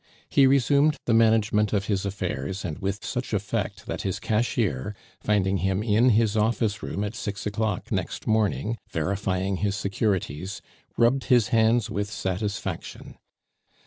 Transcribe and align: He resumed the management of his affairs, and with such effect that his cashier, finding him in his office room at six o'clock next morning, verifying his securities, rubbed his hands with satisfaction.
He 0.27 0.47
resumed 0.47 0.97
the 1.05 1.13
management 1.13 1.73
of 1.73 1.85
his 1.85 2.07
affairs, 2.07 2.65
and 2.65 2.79
with 2.79 3.05
such 3.05 3.35
effect 3.35 3.85
that 3.85 4.01
his 4.01 4.19
cashier, 4.19 4.95
finding 5.19 5.57
him 5.57 5.83
in 5.83 6.09
his 6.09 6.35
office 6.35 6.81
room 6.81 7.03
at 7.03 7.13
six 7.13 7.45
o'clock 7.45 7.91
next 7.91 8.25
morning, 8.25 8.79
verifying 8.89 9.57
his 9.57 9.75
securities, 9.75 10.59
rubbed 10.97 11.25
his 11.25 11.49
hands 11.49 11.91
with 11.91 12.09
satisfaction. 12.09 13.19